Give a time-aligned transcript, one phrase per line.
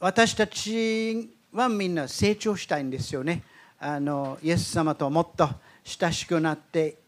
[0.00, 3.42] 私たちはみんな成長したいんですよね。
[3.80, 5.48] あのイエス様ともっと
[5.82, 6.98] 親しくなって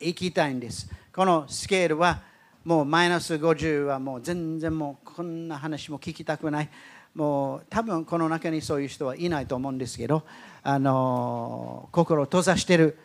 [0.00, 0.90] いきたいんです。
[1.14, 2.22] このスケールは
[2.64, 6.68] もうマイナス50はもう全然もうこんな話も聞きたくない。
[7.14, 10.24] もう多分この中にそういう人はいないと思うんですけど
[10.62, 12.98] あの心を閉ざしてる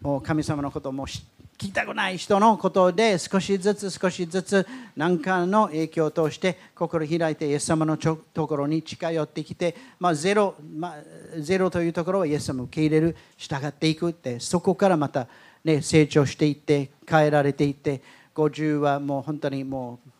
[0.00, 4.66] もう神様のことも知って聞きたくない人のことで少しずつ少しずつ
[4.96, 15.26] 何かの影響を通して心を開いてイエス様のところに近寄ってきて、まあ、ゼロ、まあ、ゼロというところはイエス様を受け入れる従っていくってそこからまた、
[15.62, 18.00] ね、成長していって変えられていって
[18.34, 20.10] 50はもう本当にもう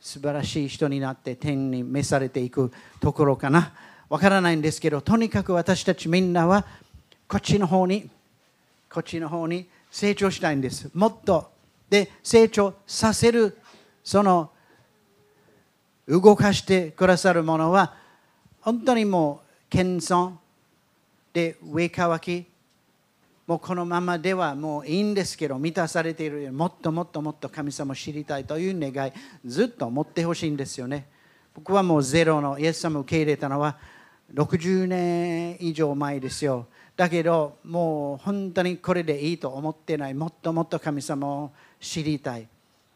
[0.00, 3.72] 素晴らしい人になって天に召されていくところかな。
[4.08, 6.66] わからないんですけどとにかく私たちみんなは
[7.28, 8.10] こっちの方に
[8.92, 10.90] こっちの方に成長したいんです。
[10.92, 11.50] もっと
[11.88, 13.56] で成長させる
[14.04, 14.50] その
[16.06, 17.94] 動かしてくださるものは
[18.60, 20.32] 本当にもう謙遜
[21.32, 22.46] で上乾き
[23.46, 29.12] もうこのままではもういいんですけど満たされているもっともっともっと神様を知りたいという願い
[29.44, 31.08] ずっと持ってほしいんですよね。
[31.54, 33.76] 僕はもうゼロのイエス様を受け入れたのは
[34.34, 36.66] 60年以上前ですよ。
[36.96, 42.46] だけどもう本当にこれでいいと思ってないもっともっと神様を知りたい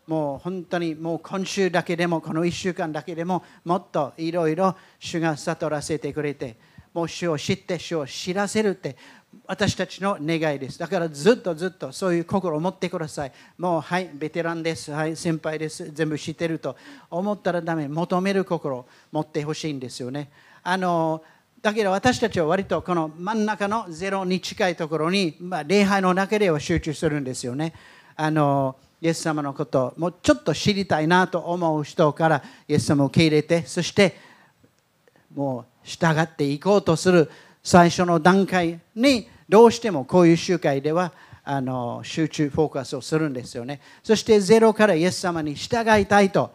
[0.07, 6.57] もう本当にもう今週だけでもこの1週間だけでももっといろいろ主が悟らせてくれて
[6.95, 8.97] もう主を知って主を知らせるって
[9.47, 10.79] 私たちの願いです。
[10.79, 13.33] だからずっとずっとそういう心を持ってください。
[13.59, 14.91] もうはい、ベテランです。
[14.93, 15.91] はい、先輩です。
[15.93, 16.77] 全部知ってると
[17.11, 17.87] 思ったらダメ。
[17.87, 20.31] 求める心を持ってほしいんですよね。
[20.63, 21.23] あの
[21.67, 27.73] だけど私たちは割とこの真ん中のゼロに近いところに、まあ、礼拝の中では集中するんですよね。
[28.15, 34.17] あのイエス様のこともうちょっと知りたいなと思う人からイエス様を受け入れてそして
[35.35, 37.29] もう従っていこうとする
[37.65, 46.55] 最初の段階にどうしてもこういう集会ではあの集中フォーカスをするんですよねそしてゼロからイエス様に従いたいと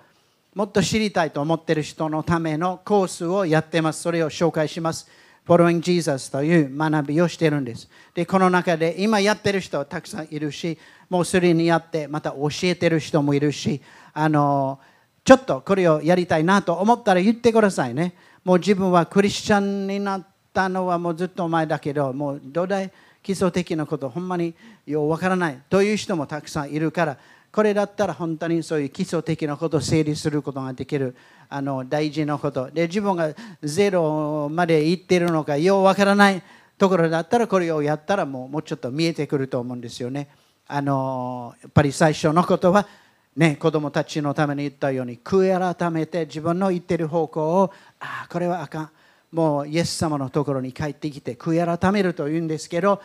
[0.54, 4.02] もっと知りたいと思っている人のためのコースをやってます。
[4.02, 5.10] それを紹介します。
[5.48, 7.90] Following Jesus という学びをしているんです。
[8.14, 10.78] でこの中で今やってる人はたくさんいるし
[11.10, 13.82] もうすでにやってまた教えてる人もいるし
[14.14, 14.80] あの
[15.24, 18.14] ちょっとこれをやりたいなと思ったら言ってくださいね。
[18.44, 22.92] もう自分はクリスチャンになったのはもうずっと前だけどもう土台
[23.24, 24.54] 基礎的なことほんまに
[24.86, 27.18] ようわからないという人もたくさんいるから
[27.52, 31.16] これだったら本当にそういう基礎的なことを整理することができる
[31.50, 36.42] あの大事なことで自分がゼロまで行ってるのかようわからない
[36.78, 40.30] ところだったらこれをやったらもうもうちょっと見えてくると思うんですよね。
[40.68, 42.88] あのやっぱり最初のことは
[43.36, 48.90] ね、子供たちのために言ったように悔い改めて自分の言ってる方向をああこれはあかん
[49.32, 53.02] もうイエス様のところに帰ってきて悔い改めると言うんですけど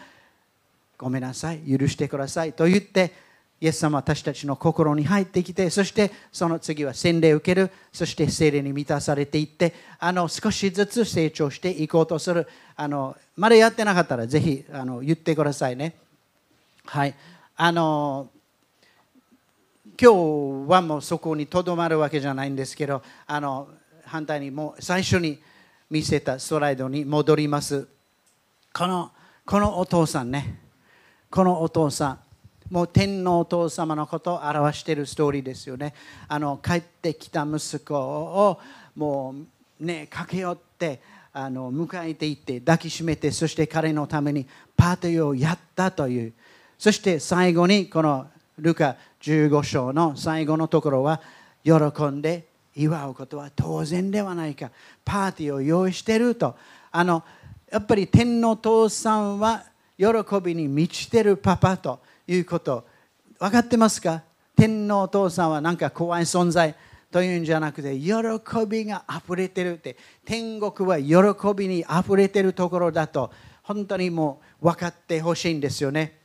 [0.98, 3.12] ごめんなさい許してくださいと言って
[3.58, 12.46] イエス様私たちの心に入ってきてそしてその次は洗礼を受けるそして聖霊に満たされていってあの少しずつ成長していこうとする。
[12.76, 15.96] あのまだやってなかったらぜひあの言ってくださいね。
[16.84, 17.14] はい。
[17.56, 18.28] あの
[19.98, 20.12] 今
[20.66, 23.68] 日はもうそこにとどまるわけじゃないんですけどあの
[24.04, 25.40] 反対にもう最初に
[25.90, 27.88] 見せたストライドに戻ります。
[28.74, 29.10] この
[29.46, 30.60] このお父さんね。
[31.30, 32.25] このお父さん。
[32.70, 35.94] もう天皇お父様のことを表しているストーリーですよね。
[36.26, 38.60] あの帰ってきた息子を
[38.96, 39.34] も
[39.80, 41.00] うね駆け寄って
[41.32, 44.46] あの迎えていって抱きしめてそして彼のために
[44.76, 46.32] パーティーをやったという。
[46.78, 48.26] そして最後にこの
[48.58, 51.20] ルカ15章の最後のところは
[51.62, 51.72] 喜
[52.06, 54.70] んで祝うことは当然ではないか。
[55.04, 56.56] パーティーを用意していると。
[56.90, 57.22] あの
[57.70, 59.64] やっぱり天の父さんは
[59.98, 60.06] 喜
[60.42, 62.00] びに満ちているパパと。
[62.26, 62.86] いうこと。
[63.38, 64.22] 分かってますか？
[64.56, 66.74] 天皇お父さんはなんか怖い存在
[67.10, 68.12] というんじゃなくて喜
[68.66, 69.96] びがあふれてるって。
[70.24, 73.30] 天国は喜びにあふれてるところだと
[73.62, 76.18] 本当にもう分かってほしいんですよね。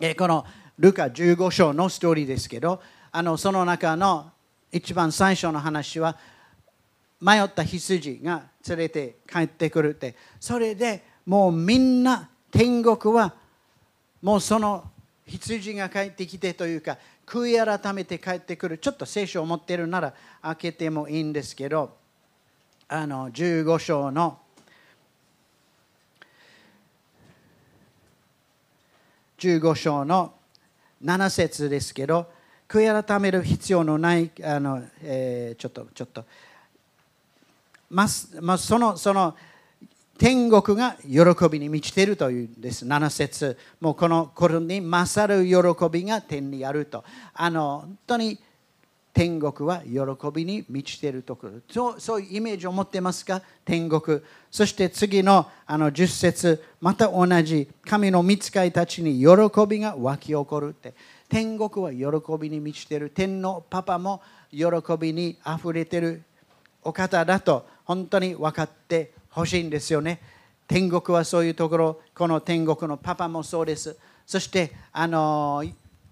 [0.00, 0.44] えこの
[0.78, 2.82] ルカ15章のストーリーですけど
[3.12, 4.32] あのその中の
[4.72, 6.16] 一番最初の話は
[7.20, 10.16] 迷った羊が連れて帰ってくるって。
[10.40, 13.34] それでもうみんな天国は
[14.20, 14.90] もうその
[15.26, 21.96] 羊が帰ってきてというか悔い改めて帰ってくるちょっと聖書を持ってるなら開けてもいいんですけど
[22.88, 24.38] あの15章の
[29.38, 30.34] 15章の
[31.02, 32.30] 7節ですけど
[32.68, 36.24] 悔い改める必要のないあの、えー、ちょっとちょっと
[37.90, 38.06] ま
[38.40, 39.36] まあ、そのその
[40.16, 42.86] 天国が喜びに満ちているというんです。
[42.86, 43.58] 7節。
[43.80, 47.04] もうこのこれに勝る喜びが天にあると。
[47.34, 48.38] あの本当に
[49.12, 50.00] 天国は喜
[50.32, 51.52] びに満ちているところ。
[51.68, 53.42] そうそういうイメージを持ってますか？
[53.64, 54.20] 天国。
[54.50, 56.64] そして次のあの10節。
[56.80, 59.26] また同じ神の御使いたちに喜
[59.68, 60.94] びが湧き起こるって。
[61.28, 63.10] 天国は喜びに満ちている。
[63.10, 64.22] 天のパパも
[64.52, 64.66] 喜
[64.98, 66.22] びにあふれている。
[66.84, 70.20] お方だと本当に分かってほしいんですよね
[70.66, 73.96] 天国はそういうところこの天国のパパもそうです
[74.26, 75.64] そしてあの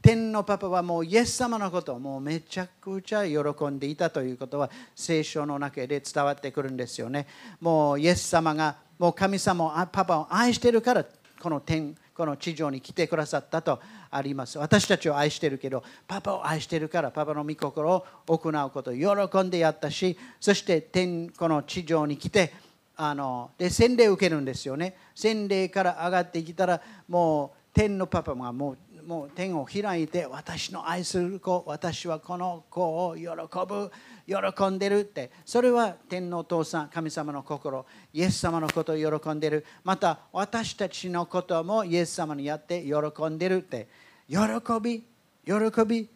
[0.03, 7.29] 天のパパはもうイエス様のことをもうめちゃくちゃ喜んでいたということは聖書の中で伝わってくるんですよね。
[7.61, 11.07] もうイエス様がもう神様をパパを愛してるから
[11.41, 14.57] この天この地上に来てくださったとあります。
[14.57, 22.53] 私たちを愛してるけどパパを愛してるからパパの御心を行うことを喜んでやったしそして天この地上に来て
[22.95, 24.95] あので洗礼を受けるんですよね。
[25.17, 33.27] 洗礼から上がってきたらもう天のパパがもうもう天を開いて私の愛する子私はこの子を喜
[33.67, 33.91] ぶ
[34.27, 35.31] 喜んでるって。
[35.45, 39.65] それは天のお父さん神様の心イエス様のことを喜んでる。
[39.85, 43.89] また私たちのこともイエス様にやって喜んでるって。
[44.29, 44.39] 喜
[44.81, 45.05] び
[45.45, 46.09] 喜び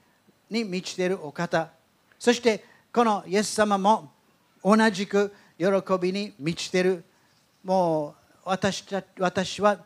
[0.50, 1.71] に満ちてるお方。
[2.19, 4.12] そしてこのイエス様も
[4.62, 5.67] 同じく喜
[6.00, 7.05] びに満ちてる。
[7.65, 9.79] もう私た私は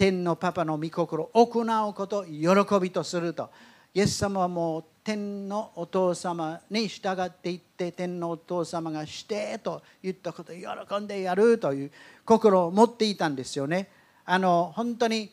[0.00, 3.50] 天のパパの御心を行うことを喜びとすると
[3.92, 11.90] イエス様はもう天のお父様に従っていって天のお父様がしてと言ったことを喜んでやるという
[12.24, 13.90] 心を持っていたんですよね。
[14.24, 15.30] あの本当に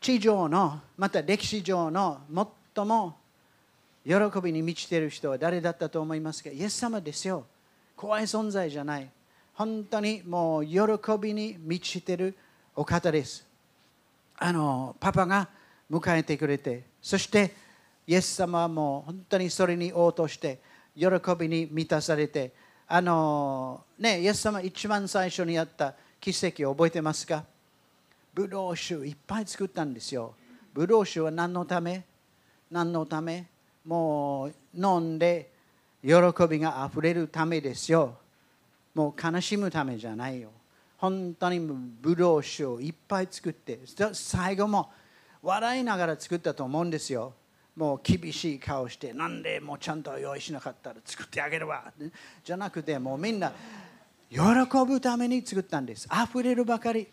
[0.00, 2.20] 地上のまた歴史上の
[2.76, 3.16] 最も
[4.04, 6.50] 喜びに満ちている人は誰だったと思いますか？
[6.50, 7.44] イエス様ですよ。
[7.96, 9.10] 怖い存在じゃない。
[9.54, 10.80] 本当にもう喜
[11.20, 12.36] びに満ちている
[12.76, 13.46] お方です。
[14.38, 15.48] あのパパが
[15.90, 17.54] 迎えてくれて、そして
[18.06, 20.60] イエス様はもう本当にそれに応答して、
[20.94, 21.06] 喜
[21.38, 22.52] びに満たされて、
[22.86, 27.44] あのね、イエス様一番最初にやった奇跡を覚えてますか？
[28.34, 30.34] ブドウ酒いっぱい作ったんですよ。
[30.74, 32.04] ブドウ酒は何のため？
[32.70, 33.46] 何のため？
[33.86, 35.50] もう飲んで
[36.02, 36.10] 喜
[36.48, 38.18] びがあふれるためですよ。
[38.94, 40.50] もう悲しむためじゃないよ。
[40.96, 43.80] 本当にブドウ酒をいっぱい作って
[44.12, 44.90] 最後も
[45.42, 47.34] 笑いながら作ったと思うんですよ。
[47.76, 51.92] もう厳しい顔してなんでもうちゃんと用意しなかったら作ってあげるわ。
[52.42, 53.52] じゃなくてもうみんな
[54.30, 54.40] 喜
[54.86, 56.08] ぶために作ったんです。
[56.10, 57.06] 溢れるばかり。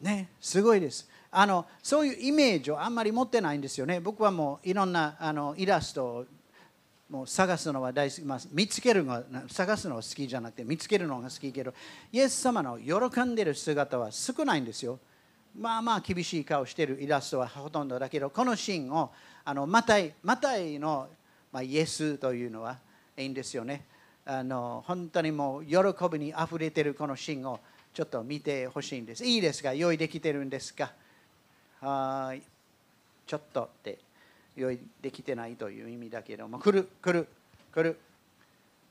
[0.00, 1.08] ねすごいです。
[1.30, 4.00] あのそういうイメージをあんまり持ってないんですよね。
[4.00, 6.26] 僕はもういろんなあのイラストを
[7.10, 11.74] もう探すのは大好き、まあ、見つけるのが探すのは好きじゃなくて見つけるのが好きけど
[12.12, 14.98] イエス様の喜んでる姿は少ないんですよ。
[15.58, 19.10] まあまあ厳しい顔してるイラストはほとんどだけどこのシーンを
[19.44, 21.08] あのマタイマタイの、
[21.50, 22.78] まあ、イエスというのは
[23.16, 23.84] いいんですよね。
[24.24, 25.76] あの本当にもう喜
[26.12, 27.58] びにあふれてるこのシーンを
[27.92, 29.24] ちょっと見てほしいんです。
[29.24, 29.74] いいですか？
[29.74, 30.92] 用意できてるんですか？
[31.80, 32.42] はい。
[33.26, 33.98] ちょっとって。
[34.56, 37.28] 用意できてないという意味だけども来る来る
[37.72, 37.98] 来る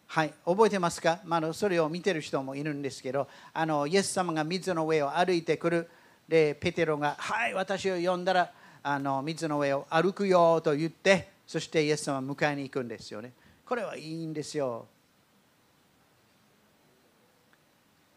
[0.08, 5.90] はい覚えてますか、まあ、それを見てる人もいるんですけどあのイエス様が水の上を歩いてくる
[6.28, 13.34] でペテロが「はい私を呼んだらあの水の上を歩くよ」と言ってそしてイエス様は迎えに行くんですよね
[13.66, 14.88] これはいいんですよ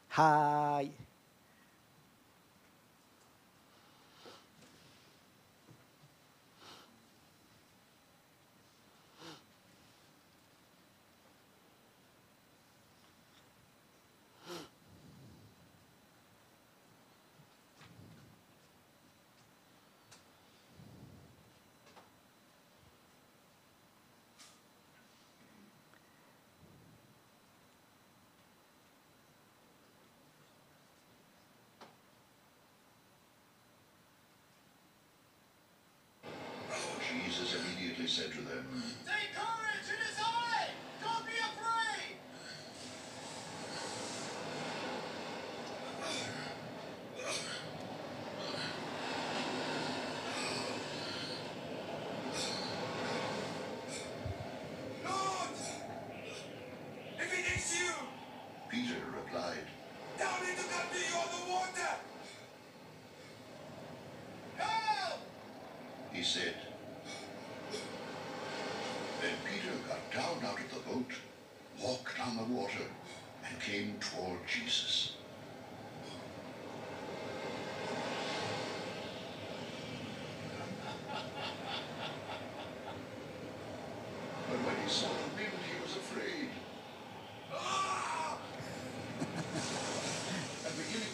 [0.09, 1.02] はい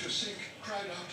[0.09, 1.13] sink, cried out,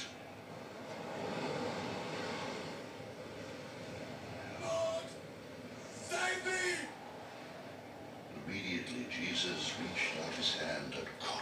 [4.61, 5.05] Lord,
[5.93, 6.87] save me!
[8.47, 11.34] Immediately Jesus reached out his hand and caught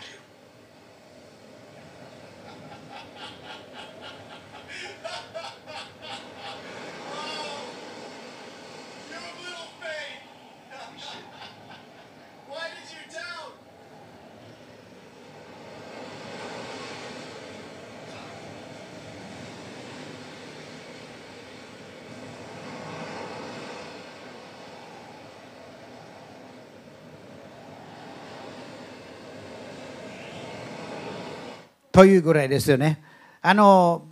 [31.93, 33.03] というぐらいですよね。
[33.39, 34.07] あの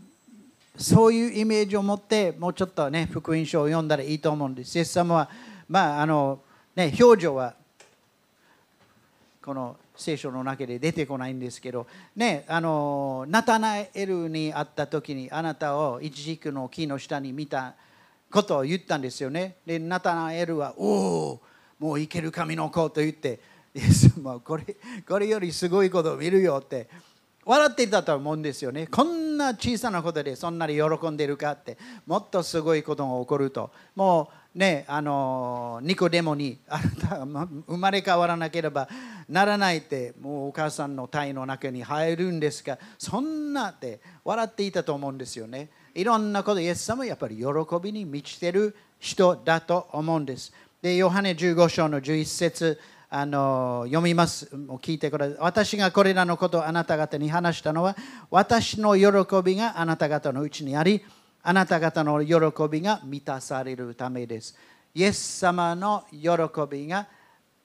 [0.78, 4.78] そういうイメージを持ってもうちょっとね福音書を読んだらいいと思うんです。
[4.78, 5.30] イエス様は
[5.68, 6.40] まああの
[6.76, 7.56] ね表情は
[9.44, 17.74] この聖書の中で出てこないんですけどねあのナタナエルに会った時にあなたを一軸の木の下に見た
[18.30, 19.56] ことを言ったんですよね。
[19.66, 21.42] でナタナエルは「おお
[21.80, 23.40] もう生ける神の子」と言って
[23.74, 24.64] イエス様はこれ
[25.08, 26.88] これよりすごいことを見るよって
[27.46, 28.88] 笑っていたと思うんですよね。
[28.88, 38.88] こんな小さなことでそんなに喜んでるかってもっとすごいことが起こるともうねあのニコデモにあなたが生まれ変わらなければ
[39.28, 45.70] ならないってもうお母さんの体の中に入るんですがそんなって笑っていたと思うんですよね。
[45.94, 47.44] いろんなことイエス様はやっぱり喜
[47.82, 50.54] びに満ちてる人だと思うんです。
[50.82, 52.80] で、ヨハネ15章の11節
[53.14, 54.48] あの読みます。
[54.82, 55.38] 聞いてください。
[55.42, 57.94] 私がこれらのことをあなた方に話したのは、
[58.30, 61.04] 私の喜びがあなた方のうちにあり、
[61.44, 62.36] あなた方の喜
[62.72, 64.58] びが満たされるためです。
[64.94, 66.30] イエス様の喜
[66.70, 67.06] びが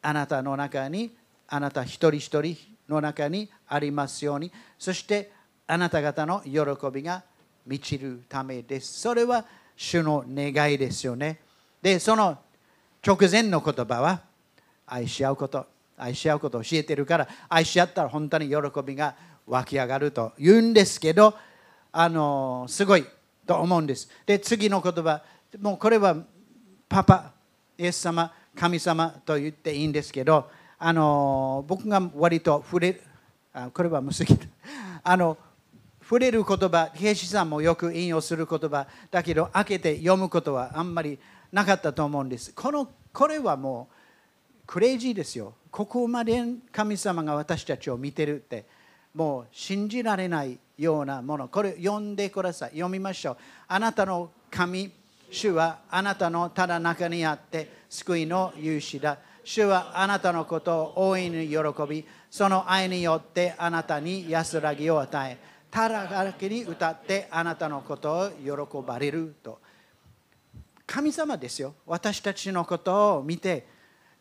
[0.02, 1.14] あなたの中に、
[1.46, 2.56] あなた一人一人
[2.88, 5.30] の中にありますように、そして
[5.68, 6.50] あなた方の喜
[6.92, 7.22] びが
[7.64, 9.00] 満ちるためです。
[9.00, 9.44] それは
[9.76, 11.38] 主の願いですよね。
[11.80, 12.36] で、その
[13.06, 14.22] 直前の言葉は
[14.86, 15.66] 愛し合うこと、
[15.96, 19.14] 愛し合うことを教えてるから、愛し合ったら本当に喜びが
[19.46, 21.34] 湧き上がると言うんですけど、
[21.92, 23.06] あのすごい
[23.46, 24.08] と思うんです。
[24.26, 25.22] で、次の言葉、
[25.60, 26.16] もうこれは
[26.88, 27.32] パパ、
[27.78, 33.02] イエス様、神様と言っていいんですけど、あの僕が割と触れる、
[33.52, 34.48] あこれは無すぎる。
[35.02, 35.36] あの
[36.02, 41.18] 触れる言葉、兵士さんもよく引用する言葉だけど、開けて読むことはあんまり
[41.50, 42.52] なかったと思うんです。
[42.54, 43.94] このこれはもう
[44.66, 45.54] クレイジーですよ。
[45.70, 46.42] ここまで
[46.72, 48.66] 神様が私たちを見てるって、
[49.14, 51.48] もう信じられないようなもの。
[51.48, 52.70] これ読んでください。
[52.70, 53.36] 読みましょう。
[53.68, 54.90] あなたの神、
[55.30, 59.18] 主はあなたのただ中にあって救いの勇士だ。
[59.44, 61.58] 主はあなたのことを大いに喜
[61.88, 65.38] び、その愛によってあなたに安らぎを与え、
[65.70, 69.60] ただだけに歌ってあなたのことを喜ばれると。
[70.86, 71.74] 神様ですよ。
[71.86, 73.75] 私たちのことを見て、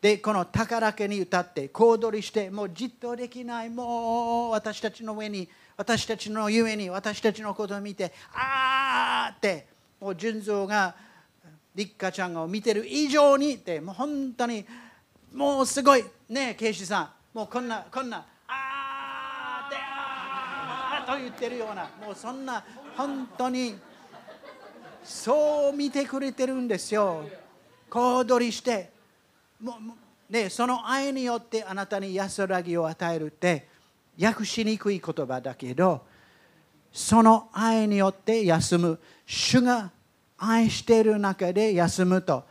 [0.05, 9.65] で、この宝家に歌って、小躍りして、もうじっとできない、もう私たちの上に、私たちのゆえに、私たちのことを見て、あーって、
[9.99, 10.93] もう純蔵が、
[11.73, 14.63] 立花ちゃんを見てる以上にって、もう本当に、
[15.33, 22.63] もうすごい、ねえ、警視さん、もうこんな、こんな、あーって、あーと言ってるような、もうそんな、
[22.95, 23.75] 本当に、
[25.03, 27.27] そう見てくれてるんですよ。
[27.89, 28.93] 小躍りして、
[30.29, 33.67] ね、その愛によってあなたに安らぎを与えるって
[34.21, 36.05] 訳しにくい言葉だけど
[36.91, 39.91] その愛によって休む主が
[40.37, 42.43] 愛している中で休むと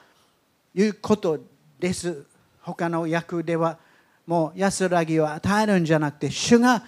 [0.75, 1.39] いうこと
[1.79, 2.25] です。
[2.61, 3.79] 他の訳では
[4.27, 6.83] もう安らぎを与えるんじゃなくて主が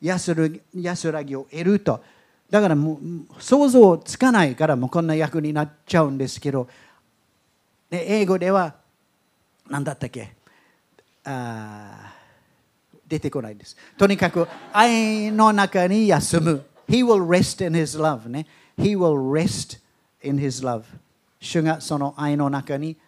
[0.00, 2.02] 安らぎ安らぎを得ると。
[2.50, 6.68] だからもう想像つかないからもうこんな役になっちゃうんですけど。
[7.90, 8.74] で英語では
[9.72, 10.34] 何だったっけ？
[11.24, 12.12] あ
[13.08, 13.74] 出てこないです。
[13.96, 16.66] とにかく愛の中に休む。
[16.86, 18.46] He will rest in his love ね。
[18.76, 19.80] He will rest
[20.22, 20.82] in his love。
[21.40, 22.98] 主がその愛の中に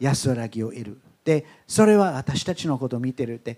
[0.00, 0.98] 安らぎを得る。
[1.24, 3.56] で、それは私たちのことを見てるって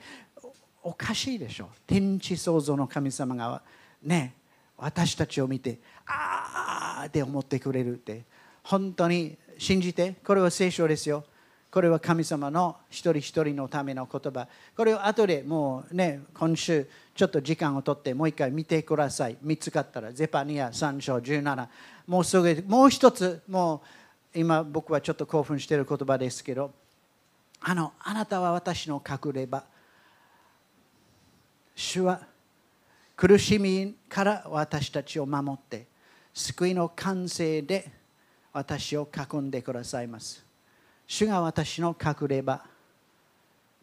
[0.82, 1.70] おかしいでしょ。
[1.86, 3.62] 天地創造の神様が
[4.02, 4.34] ね、
[4.76, 8.24] 私たちを見て、あーって思ってくれるって。
[8.64, 11.24] 本当に信じて、これは聖書ですよ。
[11.70, 14.48] これは神様の一人一人のための言葉。
[14.76, 19.36] これを後でもうね今週ちょっと時間をとってもう一回見てください。
[19.42, 21.68] 見つかったらゼパニア3章17
[22.06, 23.82] もうすぐもう一つも
[24.34, 26.72] う今僕はちょっと興奮している言葉ですけど。
[27.60, 29.64] あのあなたは私の隠れ場。
[31.74, 32.20] 主は
[33.16, 35.86] 苦しみから私たちを守って
[36.34, 37.90] 救いの完成で
[38.52, 40.47] 私を囲んでくださいます。
[41.08, 42.62] 主が私の隠れ場。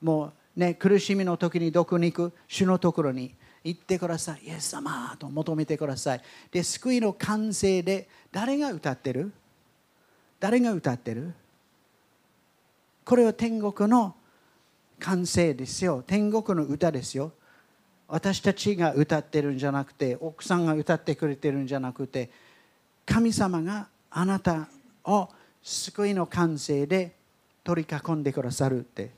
[0.01, 2.33] もうね苦しみの時にどこに行く？
[2.47, 4.45] 主のところに行ってください。
[4.45, 6.21] イエス様と求めてください。
[6.51, 9.33] で救いの完成で誰が歌ってる？
[10.39, 11.33] 誰が歌ってる？
[13.03, 14.15] これは天国の
[14.99, 16.03] 完成ですよ。
[16.05, 17.31] 天国の歌ですよ。
[18.07, 22.29] 私たちが歌ってるんじゃなくて奥さんが歌ってくれてるんじゃなくて
[23.03, 24.67] 神様があなた
[25.05, 25.27] を
[25.65, 27.15] 救いの完成で
[27.63, 29.09] 取り囲んでくださるって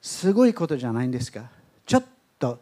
[0.00, 1.50] すごいことじゃないんですか。
[1.84, 2.04] ちょっ
[2.38, 2.58] と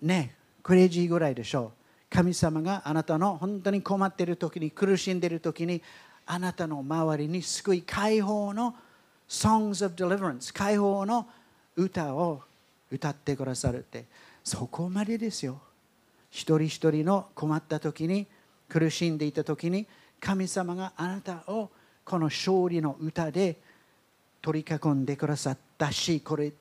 [0.00, 1.80] ねクレイジーぐらいでしょう。
[2.08, 5.82] 神様があなたの本当に困っている時に苦しんでいる時に
[6.24, 8.74] あなたの周りに救い解放の
[9.28, 11.26] Songs of Deliverance 解放の
[11.76, 12.40] 歌を
[12.90, 14.06] 歌ってくださるって。
[14.42, 15.60] そこまでですよ。
[16.30, 18.26] 一人一人の困った時に
[18.66, 19.86] 苦しんでいた時に
[20.18, 21.70] 神様があなたを
[22.10, 23.56] この勝利の歌で
[24.42, 26.52] 取り囲んでくださったしこれ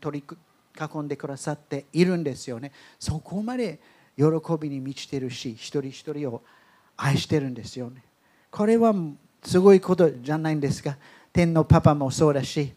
[0.00, 0.36] 取り
[0.80, 2.70] 囲んでくださっているんですよね。
[3.00, 3.80] そこまで
[4.16, 4.24] 喜
[4.60, 6.42] びに満ちてるし一人一人を
[6.96, 8.00] 愛してるんですよね。
[8.48, 8.94] これは
[9.42, 10.96] すごいことじゃないんですか。
[11.32, 12.72] 天のパパもそうだし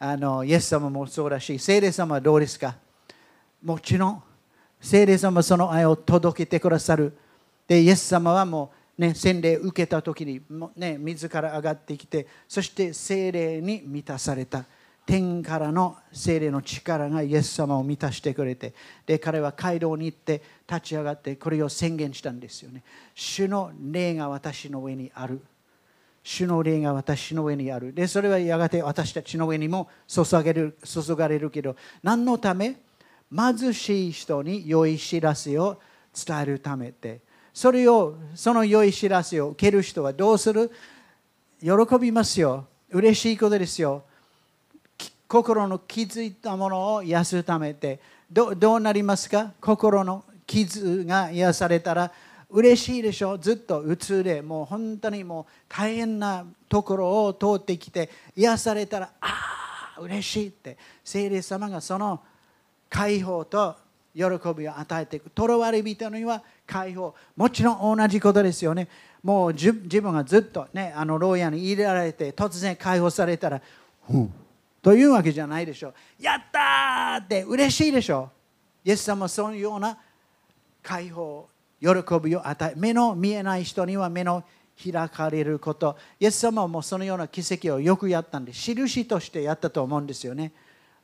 [0.00, 2.74] あのイエス様もそうだし聖霊様はどうですか？
[3.62, 4.22] もちろん
[4.80, 7.16] 聖霊様はその愛を届けてくださる。
[7.68, 10.42] でイエス様はもうね洗礼受けた時に
[10.76, 14.64] ね自ら上がってきてそして聖霊に満たされた。
[15.06, 18.74] 天からの聖霊の力がイエス様を満たしてくれて
[19.06, 22.82] で彼は街道に行って立ち上がってこれを宣言したんですよね。
[23.14, 25.40] 主の霊が私の上にある。
[26.22, 27.94] 主の霊が私の上にある。
[27.94, 32.76] でそれはやがて私たちの上にも注げる注がれるけど何のため？
[33.34, 35.80] 貧しい人に良い知らせを
[36.12, 37.22] 伝えるためで
[37.58, 40.70] それをその良い知らせを受ける人はどうする？
[41.60, 42.66] 喜びますよ。
[42.88, 44.04] 嬉しいことですよ。
[45.26, 47.98] 心の傷いたものを癒すためで
[48.30, 49.50] どどうなりますか？
[49.60, 52.12] 心の傷が癒されたら。
[52.48, 53.36] 嬉しいでしょ？
[53.36, 60.78] ずっとうつでもう本当にもう大変なところを通ってきて癒されたらああ嬉しいって。
[61.02, 62.20] 聖霊様がその
[62.88, 63.74] 解放と
[64.18, 65.30] 喜びを与えていく。
[65.30, 67.14] とらわれ人には解放。
[67.36, 68.88] もちろん同じことですよね。
[69.22, 73.62] もう自分がずっとね、あの牢屋に入れられて突然解放されたら、
[74.06, 74.32] ふん
[74.82, 75.94] というわけじゃないでしょう。
[76.20, 78.30] やったーって嬉しいでしょ
[78.84, 78.88] う。
[78.88, 79.96] イエス様はそのような
[80.82, 81.48] 解放、
[81.80, 81.88] 喜
[82.22, 84.42] びを与え、目の見えない人には目の
[84.82, 85.96] 開かれること。
[86.18, 90.52] イエス様はもうそのような奇跡をよくやったんで、印としてやったと思うんですよね。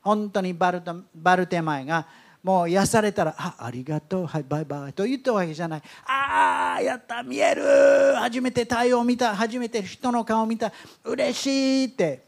[0.00, 0.83] 本当にバル
[1.14, 2.07] バルテマイが
[2.44, 5.83] もう癒されたら、あ、ありがとう、はい、バイバイと言ったわけじゃない。
[6.07, 7.62] ああ、やった、見える、
[8.16, 10.70] 初めて太陽を見た、初めて人の顔を見た、
[11.02, 12.22] 嬉しいって。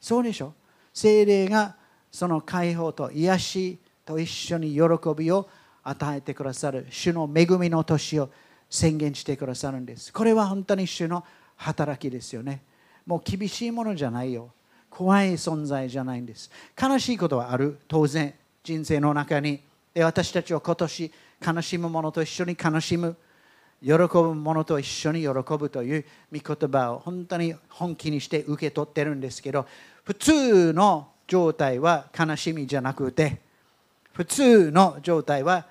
[0.00, 0.54] そうでしょ？
[0.94, 1.76] 精霊が
[2.10, 4.80] その解放と癒しと一緒に喜
[5.14, 5.48] びを
[5.84, 8.30] 与えてくださる、主の恵みの年を
[8.70, 10.10] 宣言してくださるんです。
[10.10, 11.22] これは本当に主の
[11.56, 12.62] 働きですよね。
[13.04, 14.52] もう厳しいものじゃないよ。
[14.88, 16.50] 怖い存在じゃないんです。
[16.80, 18.34] 悲しいことはある、当然。
[18.62, 19.60] 人生の中に
[19.96, 21.12] 私たちは今年
[21.46, 23.16] 悲しむ者と一緒に悲しむ
[23.80, 29.66] 喜ぶ者と一緒に喜ぶという御言葉を本当に本気にして受け取ってるんですけど
[30.04, 33.40] 普通の状態は悲しみじゃなくて
[34.12, 35.66] 普通の状態は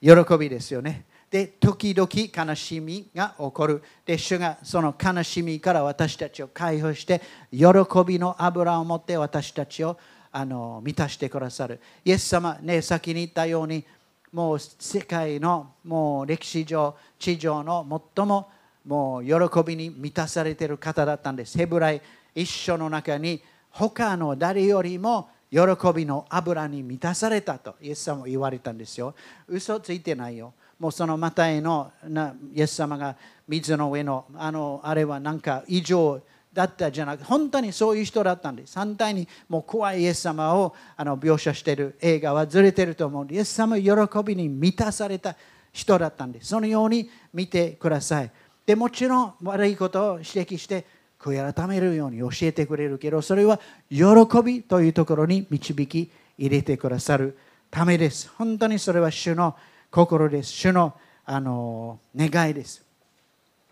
[0.00, 1.04] 喜びですよね。
[1.30, 3.82] で時々悲しみが起こる。
[4.04, 7.68] で主がその悲しみから私たちを解放して喜
[8.06, 9.96] びの油を持って私たちを
[10.32, 11.78] あの満たしてくださる。
[12.04, 13.84] イエス様、ね、先に言ったように、
[14.32, 18.50] もう世界のもう歴史上、地上の最も
[18.86, 19.32] もう喜
[19.64, 21.56] びに満たされている方だったんです。
[21.56, 22.00] ヘブライ
[22.34, 25.60] 一緒の中に、他の誰よりも喜
[25.94, 29.14] びの油に満たされたとイエス様も言われたんですよ。
[29.46, 30.54] 嘘ついてないよ。
[30.78, 33.16] もうそのマタイのなイエス様が
[33.46, 36.20] 水の上のあのあれはなんか異常
[36.52, 38.78] だったじゃなく本当にそういう人だったんです。
[38.78, 43.92] 反対にもう怖いイエス様をあの描写している映画はずれてると思うイエス様喜
[44.24, 45.34] びに満たされた
[45.72, 46.48] 人だったんです。
[46.48, 48.30] そのように見てください。
[48.66, 50.84] でもちろん悪いことを指摘して
[51.18, 53.60] 悔い改めるように教えてくれるけどそれは
[53.90, 54.06] 喜
[54.44, 57.38] びというところに導き入れてくださる
[57.70, 58.30] ためです。
[58.36, 59.56] 本当にそれは主の
[59.90, 60.50] 心です。
[60.50, 62.84] 主のあの願いです。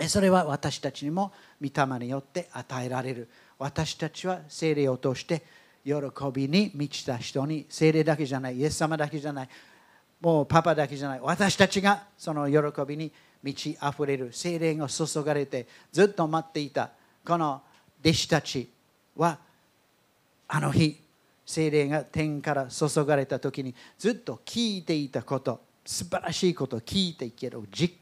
[0.08, 3.28] それは私たちにも御霊によって与えられる。
[3.58, 5.42] 私たちは聖霊を通して
[5.84, 5.94] 喜
[6.32, 9.48] びに満ちた人に聖霊だけじゃないイエス様だけじゃない
[10.20, 16.90] もうパパだけじゃない私たちがその喜びに満ち溢れる聖霊が注がれてずっと待っていた
[17.24, 17.62] この
[18.02, 18.70] 弟子たち
[19.16, 19.38] は
[20.48, 20.98] あの日
[21.46, 27.94] 聖霊が天から注がれた時にずっと聞いていたこと素晴らしいことを聞いていけど実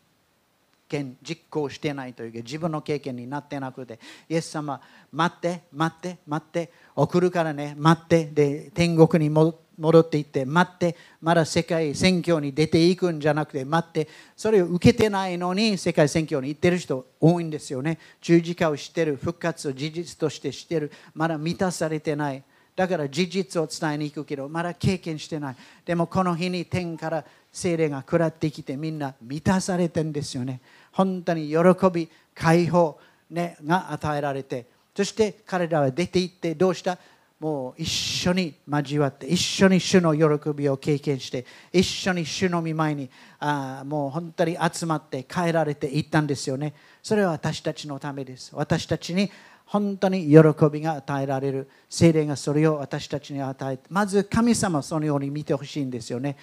[0.88, 3.98] 験実行してないというか自分の経験になってなくて
[4.28, 4.80] イエス様
[5.12, 17.98] 待って待って待って送るからね待ってで天国に戻っていって待ってまだ世界選挙に出ていくんじゃなくて待ってそれを受けてないのに世界選挙に行ってる人多いんですよね。
[18.20, 22.42] 十字架を知ってる復活を事実として知ってるまだ満たされてない。
[22.74, 25.56] だから事実を伝えに行くけどまだ経験してない。
[25.84, 30.60] でもこの日に天から精霊が下ってきてみんな満たされてんですよね。
[30.98, 31.56] 本当に喜
[31.92, 32.98] び解放、
[33.30, 36.98] ね、が与えられてそして彼らは出て行ってどうした
[37.38, 43.08] もう一緒に交わって一緒に主の喜びを経験して一緒に主の御前に
[43.38, 46.74] あもう本当に集まって帰られていったんですよね。
[47.00, 48.50] それは私たちのためです。
[48.56, 49.30] 私たちに
[49.66, 50.38] 本当に喜
[50.72, 56.36] びが与えられる精霊がそれを私たちに与えてまず神様そのように見てほしいんですよね。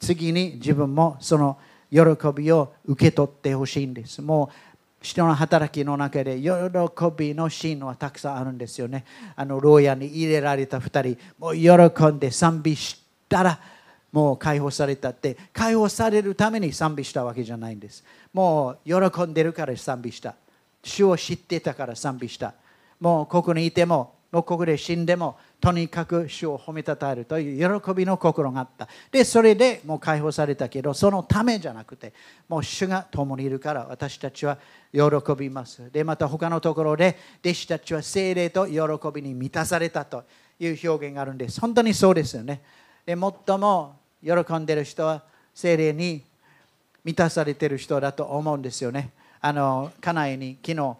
[0.00, 1.58] 次に自分もその
[1.90, 2.00] 喜
[2.34, 4.20] びを受け取ってほしいんです。
[4.22, 4.54] もう
[5.00, 6.48] 人の働きの中で喜
[7.16, 9.04] びのシーンはたくさんあるんですよね。
[9.36, 11.18] あの牢屋に入れられた2人。
[11.38, 13.60] もう喜んで賛美したら
[14.10, 17.24] もう解放されたって解放されるために賛美した。
[17.24, 20.34] わけじゃないんですもう喜んでるから賛美した。
[20.82, 22.54] 主を知ってたから賛美した。
[23.00, 28.88] もうここにいてももうここで死んでもとにかく主を褒めたたえるという喜びの心があった。
[29.10, 32.12] でそれでもう解放されたけどそのためじゃなくて
[32.48, 34.58] もう主が共にいるから私たちは
[34.92, 35.00] 喜
[35.36, 35.90] びます。
[35.90, 38.80] でまた他のところで弟子たちは精霊と喜
[39.12, 40.24] びに満たされたと
[40.60, 41.60] いう表現があるんです。
[41.60, 42.62] 本当にそうですよね。
[43.04, 45.22] で最も喜んでる人は
[45.54, 46.22] 精霊に
[47.04, 49.10] 満たされてる人だと思うんですよね。
[49.40, 50.96] あの家内に昨日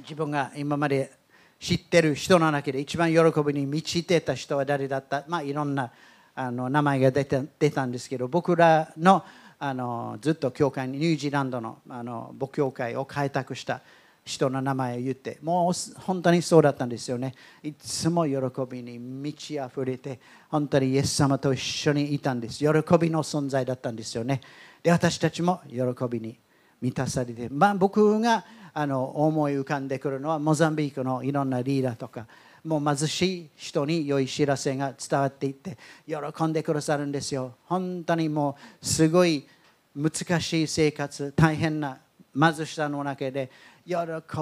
[0.00, 1.12] 自分が今まで
[1.60, 5.24] 知ってる人の中で一番喜びに満ちてた人は誰だった？
[5.28, 5.90] まあいろんな
[6.34, 9.24] あの名前が出た出たんですけど僕らの
[9.58, 13.80] あのずっと教会にニュージーランドのあの母教会を開拓した
[14.24, 17.34] 人の名前を言ってもう本当にそうだったんですよね。
[17.62, 18.36] いつも喜
[18.68, 22.58] びに満ち溢れて本当にイエス様と一緒にいたんです。
[22.58, 22.66] 喜
[22.98, 24.40] びの存在だったんですよね。
[24.82, 25.78] で私たちも喜
[26.10, 26.38] びに
[26.80, 32.26] 満たされて、まあ、僕があの思い浮かんでくるのはモザンビークのいろんなリーダーとか
[32.64, 37.54] もう貧しい人に良い知らせが伝わっていって喜んでくださるんですよ。
[37.66, 39.46] 本当にもうすごい
[39.94, 41.98] 難しい生活大変な
[42.34, 43.50] 貧しさの中で
[43.86, 43.94] 喜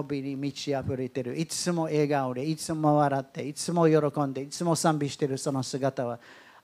[0.08, 1.38] びに満ち溢れてる。
[1.38, 6.18] いつも笑顔でいつも笑っていつも喜んでいつも賛美してるその姿は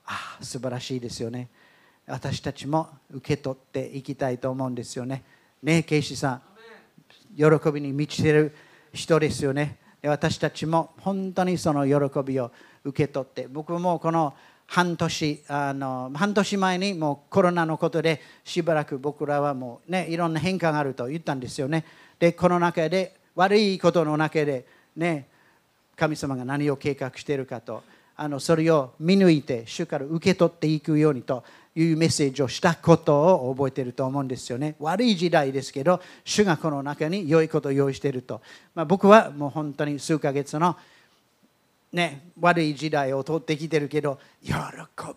[0.05, 1.49] ああ素晴らしいですよね。
[2.07, 5.23] 私たちも受け取っていきたいと思うんですよね。
[5.61, 6.48] ねえケイシさん。
[7.39, 8.53] 喜びに満ちている
[8.91, 9.77] 人ですよね。
[10.03, 12.51] 私たちも本当にその喜びを
[12.83, 14.33] 受け取って僕もこの
[14.67, 21.85] 半年あの半年前にもうコロナのことでしばらく僕らはもうねいろんな変化があると言ったんですよね。
[22.19, 25.27] でこの中で悪いことの中でね
[25.95, 27.83] 神様が何を計画しているかと
[28.21, 31.41] あのそれを見抜いて主から受け取っていくようにと
[31.73, 34.75] いうメッセージをしたことを覚えていると思うんですよね。
[34.79, 38.41] 悪い時代ですけど、主がこの中に良いことを用意していると。
[38.75, 40.75] まあ、僕はもう本当に数ヶ月の、
[41.93, 44.53] ね、悪い時代を通ってきてるけど、喜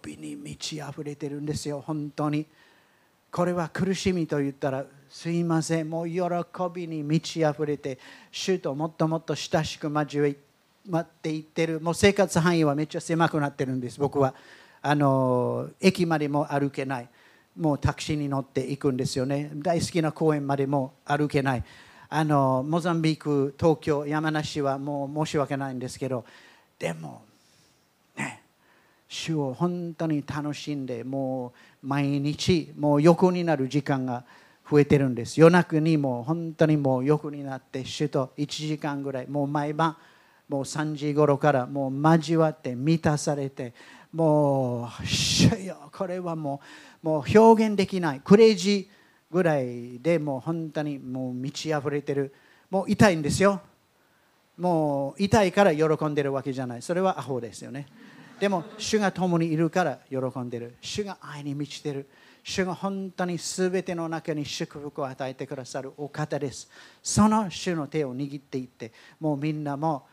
[0.01, 2.47] びに満ち溢れてるんですよ、本当に。
[3.33, 6.21] これは苦しみと言ったら、すいません、もう喜
[6.73, 7.99] びに満ち溢れて、
[8.31, 10.33] 主ともっともっと親しく交わ
[11.01, 14.35] っていってる、もう生活範囲はめっちゃ狭くなってるんです、僕は。
[14.81, 17.09] あの駅までも歩けない。
[17.57, 19.51] もうタクシーに乗って行くんですよね。
[19.55, 21.65] 大好きな公園までも歩けない。
[22.09, 26.25] あのモザンビーク東京山梨はもう申し訳ないんですけど。
[26.79, 27.23] でも
[28.17, 28.43] ね
[29.07, 34.25] 主を本当に楽しんでもう毎日もう横になる時間が
[34.69, 35.41] 増えてるんです。
[35.41, 39.97] 夜中にもう本当にもう横になって主と1時間ぐらいもう毎晩
[40.53, 43.73] もう3時頃からもう交わって満たされて
[44.13, 44.89] もう
[45.91, 46.61] これはも
[47.03, 52.35] うもう表現できないクレイジーぐらいでもう本当にもう満ち溢れてる
[52.69, 53.63] もう痛いんですよ。
[54.59, 56.83] もう痛いから喜んでるわけじゃない。
[56.83, 57.87] それはアホですよね。
[58.39, 60.75] でも主が共にいるから喜んでる。
[60.83, 62.07] 主が愛に満ちてる。
[62.45, 66.69] 主が本当に全ての中に祝福を与えてくださるお方です。
[67.03, 70.12] その主の手を握っていってもうみんなも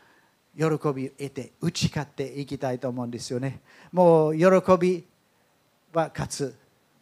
[0.56, 3.60] 喜びを得て打ち勝っていきたいと思うんですよね。
[3.92, 4.44] もう喜
[4.78, 5.04] び
[5.92, 6.56] は勝つ。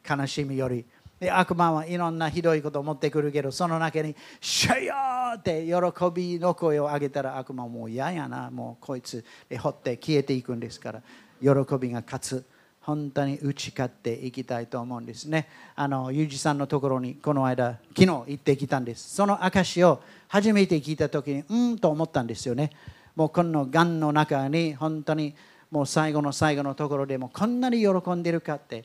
[0.08, 0.84] 悲しみより。
[1.20, 4.94] で悪魔はいろんなひどいことを持ってくるけどその中に「シュよ!」
[5.36, 5.72] って喜
[6.14, 8.50] びの声を上げたら悪魔はもう嫌やな。
[8.50, 11.02] もうこいつで掘って消えていくんですから。
[11.40, 12.44] 喜びが勝つ。
[12.80, 15.46] 本当に打ち勝っていきたいと思うんですね。
[15.74, 19.14] あのユージさんのところにこの間昨日行ってきたんです。
[19.14, 22.70] その証を初めて聞いた時にうんと思ったんですよね。
[23.18, 25.34] もうこのがんの中に本当に
[25.72, 28.84] もう最後の最後のところでもこんなに喜んでるかって。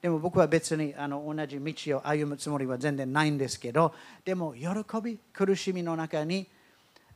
[0.00, 3.94] でも僕は別にあの同じ道を歩むつもりは全然ないんですけど
[4.24, 4.68] でも喜
[5.02, 6.46] び苦しみの中に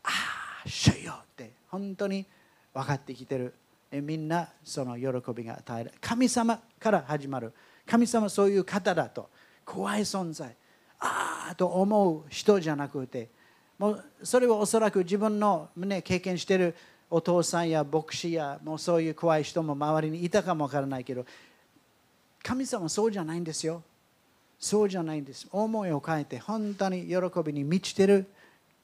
[0.02, 0.09] あ
[0.64, 2.26] あ主よって本当に
[2.74, 3.54] 分かってきてる。
[3.90, 5.92] みんなその喜びが与える。
[6.02, 7.54] 神様から始まる。
[7.87, 9.31] 神様そういう方だと
[9.64, 10.54] 怖い存在。
[11.00, 13.38] ああと思う人じゃなくて
[13.79, 16.75] もうそれはおそらく自分の、ね、経験している
[17.11, 21.25] お父さんや牧師やもうそういう怖い人も周りにいたかもわからないけど
[22.43, 23.83] 神様そうじゃないんですよ。
[24.59, 25.47] そうじゃないんです。
[25.53, 28.27] 思いを変えて本当に喜びに満ちている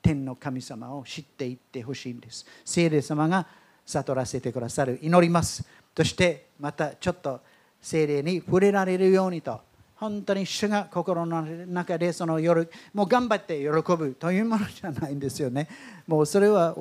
[0.02, 2.46] 天の神様を知っていってほしいんです。
[2.64, 3.46] 聖霊様が
[3.86, 5.64] 悟らせてくださる祈ります。
[5.96, 7.40] そしてまたちょっと
[7.80, 9.60] 聖霊に触れられるようにと。
[10.04, 15.66] 本当に主が心の中でその夜もう頑張って喜ぶというものじゃないんですよね。
[16.06, 16.76] もうそれは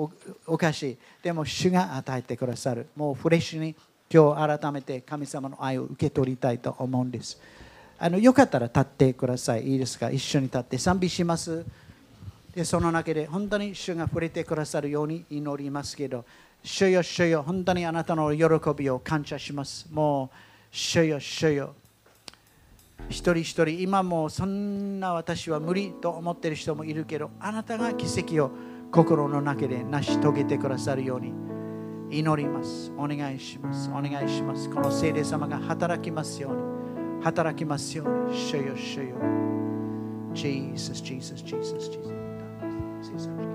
[0.46, 0.98] おかしい。
[1.24, 2.88] でも主が与えてくださる。
[2.98, 3.76] もうフレッシュに
[4.14, 7.40] 今日改めて神様の愛を受け取りたいと思うんです。
[7.98, 9.72] あのよかったら立ってください。
[9.72, 10.12] いいですか？
[10.12, 10.78] 一緒に立って。
[10.78, 11.66] 賛美します。
[12.54, 16.26] でその中で本当に主が触れてくださるように祈りますけど
[16.62, 17.42] 主よ主よ。
[17.42, 18.44] 本当にあなたの喜
[18.78, 19.88] びを感謝します。
[19.90, 20.38] もう
[20.70, 21.74] 主よ主よ。
[23.10, 28.52] 一人一人今もそんな私は無理と思っている人もいるけどあなたが奇跡を
[28.92, 31.34] 心の中で成し遂げてくださるように
[32.12, 32.92] 祈ります。
[32.96, 33.90] お願いします。
[33.90, 34.70] お願いします。
[34.70, 37.24] この聖霊様が働きますように。
[37.24, 38.38] 働きますように。
[38.38, 39.16] 主よ主よ。
[40.34, 43.53] Jesus Jesus Jesus Jesus